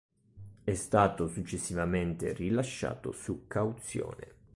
È 0.63 0.73
stato 0.73 1.27
successivamente 1.27 2.33
rilasciato 2.33 3.11
su 3.11 3.45
cauzione. 3.45 4.33